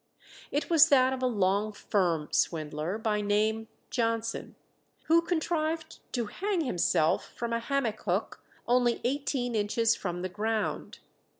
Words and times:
It 0.49 0.67
was 0.67 0.89
that 0.89 1.13
of 1.13 1.21
a 1.21 1.27
"Long 1.27 1.73
Firm" 1.73 2.29
swindler, 2.31 2.97
by 2.97 3.21
name 3.21 3.67
Johnson, 3.91 4.55
who 5.03 5.21
contrived 5.21 5.99
to 6.13 6.25
hang 6.25 6.61
himself 6.61 7.31
from 7.37 7.53
a 7.53 7.59
hammock 7.59 8.01
hook 8.01 8.43
only 8.67 8.99
eighteen 9.03 9.53
inches 9.53 9.93
from 9.95 10.23
the 10.23 10.27
ground. 10.29 10.97